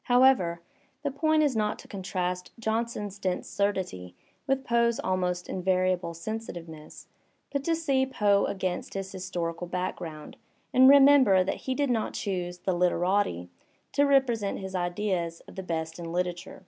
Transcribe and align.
However, 0.05 0.61
the 1.03 1.11
point 1.11 1.43
is 1.43 1.55
not 1.55 1.77
to 1.77 1.87
contrast 1.87 2.51
Johnson's 2.57 3.19
dense 3.19 3.47
surdity 3.47 4.15
with 4.47 4.63
Poe's 4.63 4.99
almost 4.99 5.45
iavariable 5.45 6.15
sensitiveness, 6.15 7.05
but 7.51 7.63
to 7.65 7.75
see 7.75 8.07
Poe 8.07 8.47
against 8.47 8.95
his 8.95 9.11
historical 9.11 9.67
background 9.67 10.37
and 10.73 10.89
remember 10.89 11.43
that 11.43 11.69
he 11.69 11.75
did 11.75 11.91
not 11.91 12.15
choose 12.15 12.57
the 12.57 12.73
"literati" 12.73 13.51
to 13.91 14.07
represent 14.07 14.57
his 14.57 14.73
idea 14.73 15.29
of 15.47 15.53
the 15.55 15.61
best 15.61 15.99
in 15.99 16.11
literature. 16.11 16.59